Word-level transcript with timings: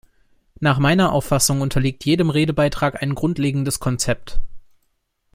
Nach 0.59 0.79
meiner 0.79 1.11
Auffassung 1.11 1.61
unterliegt 1.61 2.03
jedem 2.05 2.31
Redebeitrag 2.31 3.03
ein 3.03 3.13
grundlegendes 3.13 3.79
Konzept. 3.79 4.41